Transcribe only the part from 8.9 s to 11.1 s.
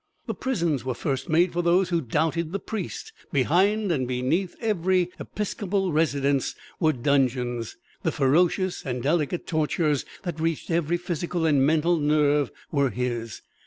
delicate tortures that reached every